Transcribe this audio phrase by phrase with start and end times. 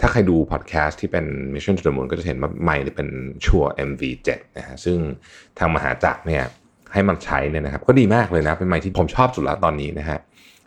[0.00, 3.08] ถ้าใครดูพอดแคสต์ที่เป็น Mission to the Moon ก็จะเห็นว่าไมค์เป็น
[3.44, 4.98] ชัว MV7 นะฮะซึ่ง
[5.58, 6.44] ทางมหาจักรเนี่ย
[6.92, 10.18] ให้มันใช้เนี่ยนะครับ ก็ดีมากเลยนะเป็นไมค์ที่ผมชอบสุดแล้วตอนนี้นะฮะ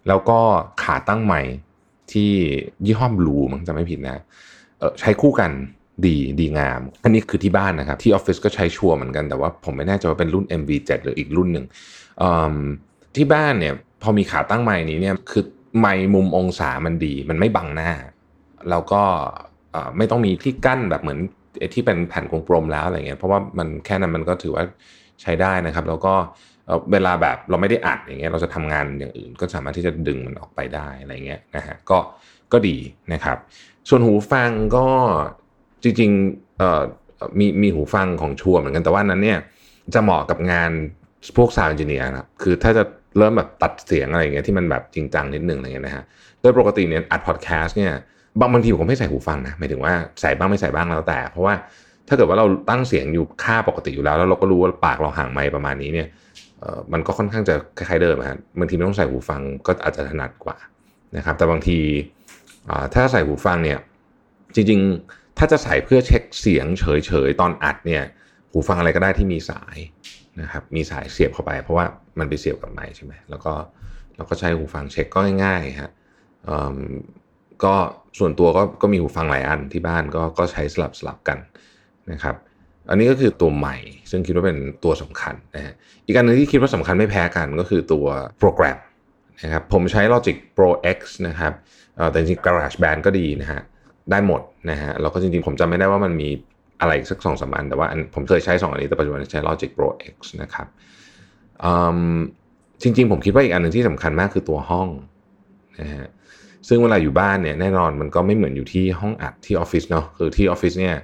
[0.07, 0.39] แล้วก็
[0.83, 1.51] ขาตั้งไมค์
[2.13, 2.31] ที่
[2.85, 4.23] ยี่ห้อบลูมั้งจะไม่ผิดนะ
[4.99, 5.51] ใช้คู่กัน
[6.05, 11.65] ดีดีงาม อันนี้คือที่บ้านนะครับ ที่ออฟฟิศก็ใช้ชัวเหมือนกันแต่ว่าผมไม่แน่ใจว่าเป็นรุ่น MV7 หรืออีกรุ่นหนึ่ง
[13.15, 15.43] ที่บ้านเนี่ยพอมีขาตั้งไม้นี้เนี่ยคือ
[15.79, 17.91] ไม้มุมองศามันดี มันไม่บังหน้า
[18.69, 19.03] แล้วก็
[19.97, 21.19] ไม่ต้องมีที่กั้นแบบเหมือน
[21.73, 24.63] ที่เป็นแผ่นกลมๆแล้วอะไรเงี้ยเพราะว่ามันแค่นั้นมันก็ถือว่า
[25.21, 26.13] ใช้ได้นะครับ แล้วก็
[26.91, 31.97] เวลาแบบเราไม่ได้อัดอย่างเงี้ยเราจะทำงานอย่างอื่น ก็สามารถที่จะดึงมันออกไปได้อะไรเงี้ยนะฮะก็
[32.53, 32.77] ก็ดี
[33.13, 33.37] นะครับ
[33.89, 34.87] ส่วนหูฟังก็
[35.83, 36.81] จริงๆเอ่อ
[37.39, 39.39] มีมีหูฟังของชัวร์เหมือนกันแต่ว่านั้นเนี่ย
[39.93, 40.71] จะเหมาะกับงาน
[41.37, 42.83] พวก sound engineer ครับคือถ้าจะ
[43.17, 46.03] เริ่มแบบตัดเสียงอะไรอย่างเงี้ยที่มันแบบจริงจังนิดนึงอะไรเงี้ยนะฮะ
[46.41, 47.91] โดยปกติเนี่ยอัดพอดแคสต์เนี่ย
[48.39, 51.53] บางบางทีผมไม่ใส่หูฟังนะหมายถึงว่าใส่บ้างไม่ใส่บ้างแล้วแต่ เพราะว่า
[52.07, 56.07] ถ้าเกิดว่าเราตั้งเสียงอยู่ค่าปกติอยู่แล้ว แล้วเราก็รู้ว่าปากเราห่างไมค์ประมาณนี้เนี่ย
[56.93, 60.57] มันก็ค่อนข้างจะคล้ายๆเดิมฮะบางทีไม่ต้องใส่หูฟังก็อาจจะถนัดกว่า
[61.17, 61.79] นะครับ แต่บางที
[62.93, 63.79] ถ้าใส่หูฟังเนี่ย
[64.55, 68.03] จริงๆ ถ้าจะใส่เพื่อเช็คเสียงเฉยๆ ตอนอัดเนี่ย
[68.51, 69.77] หูฟังอะไรก็ได้ที่มีสาย
[70.41, 71.85] นะครับมีสายเสียบเข้าไป เพราะว่า
[72.19, 73.53] มันไปเสียบกับไมค์ใช่ไหมแล้วก็
[74.15, 75.91] เราก็ใช้หูฟังเช็คก็ง่ายๆฮะ
[77.63, 77.73] ก็
[78.19, 81.37] ส่วนตัวก็ก็มีหูฟังหลายอันที่บ้านก็ก็ใช้สลับสลับกัน
[82.11, 82.35] นะครับ
[82.89, 83.77] อันนี้ก็คือตัวใหม่
[84.11, 85.73] ซึ่งคิดว่าเป็นตัวสำคัญนะฮะ
[86.05, 88.05] อีกอันนึงที่คิดว่าสำคัญไม่แพ้กันก็คือตัว
[88.39, 88.77] โปรแกรม
[89.43, 91.53] นะครับผมใช้ Logic Pro X นะครับ
[92.11, 93.61] แต่จริง GarageBand ก็ดีนะฮะ
[94.11, 96.29] ได้หมดนะฮะแล้วก็จริงๆ ผมจำไม่ได้ว่ามันมี
[96.81, 100.67] อะไรสักสองสามอัน แต่ว่าผมเคยใช้ 2 อันนี้แต่ปัจจุบันใช้ Logic Pro X นะครับ
[102.81, 104.87] จริงๆ ผมคิดว่าอีกอันหนึ่งที่สำคัญมากคือตัวห้อง
[105.81, 106.07] นะฮะ
[106.67, 110.95] ซึ่งเวลาอยู่บ้านเนี่ยแน่นอนมันก็ไม่เหมือนอยู่ที่ห้องอัดที่ออฟฟิศเนาะคือที่ออฟฟิศเนี่ย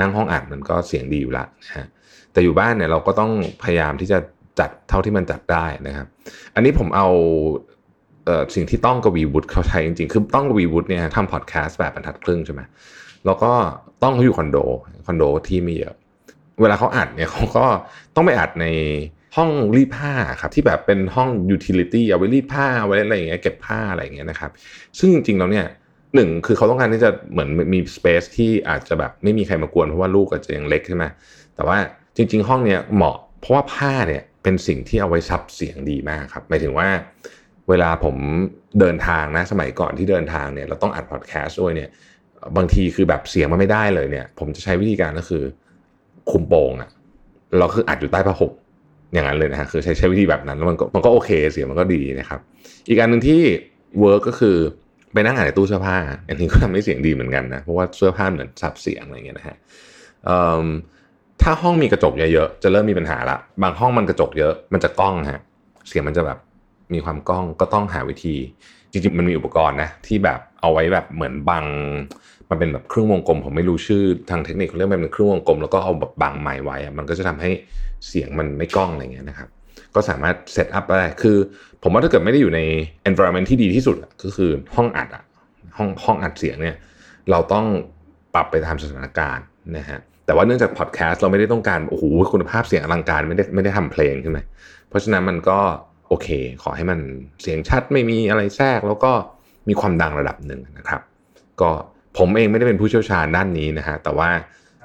[0.00, 1.86] นั่งห้องอัดมันก็เสียงดีอยู่ละนะฮะ
[2.32, 3.30] แต่อยู่บ้านเนี่ยเราก็ต้อง
[3.62, 4.18] พยายามที่จะ
[4.60, 6.06] จัดเท่าที่มันจัดได้นะครับ
[6.54, 7.08] อันนี้ผมเอา
[8.54, 12.60] สิ่งที่ต้องกวีวุฒิเขาใช้จริงๆ คือต้องกวีวุฒิเนี่ยทำพอดแคสต์แปดบรรทัดครึ่งใช่ไหม
[13.28, 13.52] แล้วก็
[14.02, 14.58] ต้องเขาอยู่คอนโด
[15.06, 15.96] คอนโดที่มีเยอะ
[16.60, 17.66] เวลาเขาอัดเนี่ยเขาก็
[18.14, 18.66] ต้องไปอัดใน
[19.36, 24.50] ห้องรีดผ้าครับที่แบบเป็นห้อง utility เอาไว้รีดผ้าไว้อะไรอย่างเงี้ยเก็บผ้าอะไรอย่างเงี้ยนะครับ
[24.98, 25.66] ซึ่งจริงๆแล้วเนี่ย
[26.14, 31.04] หนึ่งคือเขาต้องการที่จะเหมือนมี space ที่อาจจะแบบไม่มีใครมากวนเพราะว่าลูกอาจจะยังเล็กใช่ไหม
[31.54, 31.78] แต่ว่า
[32.16, 36.88] จริง ๆ ห้องเนี้ยเหมาะ เพราะว่าผ้าเนี่ยเป็นสิ่งที่เอาไว้ซับเสียงดีมากครับหมายถึงว่า
[37.68, 38.16] เวลาผม
[38.80, 41.90] เดินทางนะสมัยก่อนที่เดินทางเนี่ยเราต้องอัดพอดแคสต์ด้วยเนี่ย
[42.56, 45.42] บางทีคือแบบเสียงมันไม่ได้เลยเนี่ย ผมจะใช้วิธีการก็คือ
[46.30, 46.90] คลุมโปงอะ
[47.58, 48.52] เราคืออัดอยู่ใต้ผ้าห่ม
[49.12, 52.40] อย่างนั้นเลยนะฮะคือใช้ใช้วิธีแบบนั้นแล้วมันก็มันก็โอเคเสียงมันก็ดีนะครับ
[52.88, 53.40] อีกอันหนึ่งที่
[54.00, 54.56] work ก็คือ
[55.12, 55.96] ไปนั่งอัดในตู้เสื้อผ้า
[56.28, 59.56] อันนี้ก็ทำให้เสียงดีเหมือนกันนะเพราะว่าเสื้อผ้าเหมือนซับเสียงอะไรเงี้ยนะฮะ
[61.42, 65.40] ถ้าห้องมีกระจกเยอะๆจะเริ่มมีปัญหาละบางห้องมันกระจกเยอะมันจะก้องฮะ
[65.88, 66.38] เสียงมันจะแบบ
[66.92, 68.36] มีความกล้องก็ต้องหาวิธี
[68.92, 71.64] จริงๆมันมีอุปกรณ์นะที่แบบเอาไว้แบบเหมือนบัง
[72.50, 77.50] มันเป็นแบบเครื่องวงกลมผมไม่รู้ชื่อทางเทคนิคเขาเรียกมันเป็นเครื่องวงกลมแล้วก็เอาแบบบังไม้ไว้มันก็จะทำให้
[78.08, 79.48] เสียงมันไม่กล้องอะไรเงี้ยนะครับ
[79.94, 81.36] ก็สามารถเซตอัพได้คือ
[81.82, 82.60] ผมว่าถ้าเกิดไม่ได้อยู่ใน
[83.08, 85.24] environment ที่ดีที่สุดก็คือห้องอัดอะ
[85.76, 86.76] ห้องห้องอัดเสียงเนี่ย
[87.30, 87.66] เราต้อง
[88.34, 89.44] ปรับไปตามสถานการณ์
[89.76, 94.38] นะฮะแต่ว่าเนื่องจากพอดแคสต์เราไม่ได้ต้องการโอ้โหคุณภาพเสียงอลังการไม่ได้ไม่ได้ทำเพลงใช่ไหม
[94.88, 95.58] เพราะฉะนั้นมันก็
[96.08, 96.28] โอเค
[96.62, 96.98] ขอให้มัน
[97.42, 99.12] เสียงชัดไม่มีอะไรแทรก แล้วก็
[99.68, 101.00] มีความดังระดับหนึ่งนะครับ
[101.60, 101.70] ก็
[102.18, 104.30] ผมเองไม่ได้เป็นผู้เชี่ยวชาญด้านนี้นะฮะแต่ว่า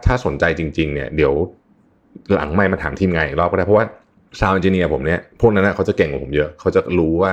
[0.06, 1.34] ถ้าสนใจจริง ๆ เนี่ย เดี๋ยว
[2.34, 3.86] หลังไมค์มาถามทีมงานอีกรอบก็ได้เพราะว่า
[4.40, 7.32] sound engineer ผมเนี่ยพวกนั้นเขาจะเก่งกว่าผมเยอะ เขาจะรู้ว่า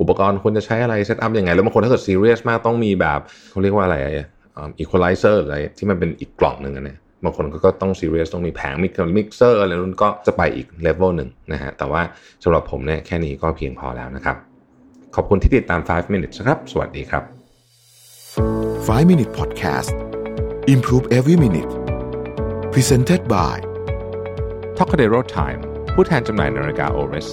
[0.00, 3.96] อุปกรณ์ควรจะใช้อะไร set up ยังไง แล้วบางคนถ้าเกิดซีเรียสมากต้องมีแบบเขาเรียกว่าอะไร
[4.78, 12.02] อีควอไลเซอร์อะไรที่มันเป็นอีกกล่องหนึ่งนะ บางคนก็ต้องซีเรียสต้องมีแผง mix mixer อะไรนู้นก็จะไปอีกเลเวลหนึ่งนะฮะแต่ว่า
[12.42, 14.36] สำหรับผมเนี่ยแค่นี้ก็เพียงพอแล้วนะครับ
[15.14, 17.22] ขอบคุณที่ติดตาม 5 minutes ครับ สวัสดีครับ
[18.86, 19.94] 5 minute podcast
[20.74, 21.72] improve every minute
[22.72, 23.56] presented by
[24.78, 25.60] t o c a d e r o Time
[25.94, 27.28] ผู้แทนจำหน่ายนาฬิกา Oris